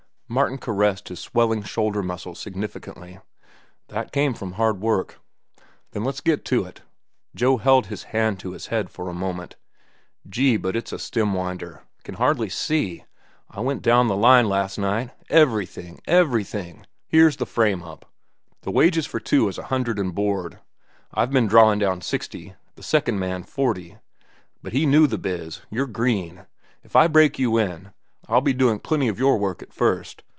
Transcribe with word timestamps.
Martin 0.33 0.57
caressed 0.57 1.09
his 1.09 1.19
swelling 1.19 1.61
shoulder 1.61 2.01
muscles 2.01 2.39
significantly. 2.39 3.19
"That 3.89 4.11
came 4.13 4.33
from 4.33 4.53
hard 4.53 4.79
work." 4.79 5.19
"Then 5.91 6.05
let's 6.05 6.21
get 6.21 6.45
to 6.45 6.63
it." 6.63 6.81
Joe 7.35 7.57
held 7.57 7.87
his 7.87 8.03
hand 8.15 8.39
to 8.39 8.51
his 8.53 8.67
head 8.67 8.89
for 8.89 9.09
a 9.09 9.13
moment. 9.13 9.57
"Gee, 10.29 10.55
but 10.55 10.73
it's 10.77 10.93
a 10.93 10.99
stem 10.99 11.33
winder. 11.33 11.83
Can 12.05 12.15
hardly 12.15 12.47
see. 12.47 13.03
I 13.49 13.59
went 13.59 13.81
down 13.81 14.07
the 14.07 14.15
line 14.15 14.47
last 14.47 14.77
night—everything—everything. 14.77 16.85
Here's 17.09 17.35
the 17.35 17.45
frame 17.45 17.83
up. 17.83 18.09
The 18.61 18.71
wages 18.71 19.05
for 19.05 19.19
two 19.19 19.49
is 19.49 19.57
a 19.57 19.63
hundred 19.63 19.99
and 19.99 20.15
board. 20.15 20.59
I've 21.13 21.31
ben 21.33 21.47
drawin' 21.47 21.77
down 21.79 21.99
sixty, 21.99 22.55
the 22.75 22.83
second 22.83 23.19
man 23.19 23.43
forty. 23.43 23.97
But 24.61 24.71
he 24.71 24.85
knew 24.85 25.07
the 25.07 25.17
biz. 25.17 25.59
You're 25.69 25.87
green. 25.87 26.45
If 26.85 26.95
I 26.95 27.07
break 27.07 27.37
you 27.37 27.57
in, 27.57 27.91
I'll 28.29 28.39
be 28.39 28.53
doing 28.53 28.79
plenty 28.79 29.09
of 29.09 29.17
your 29.19 29.37
work 29.39 29.61
at 29.63 29.73
first. 29.73 30.23